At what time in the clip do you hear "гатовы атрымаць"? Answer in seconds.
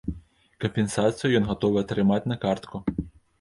1.51-2.21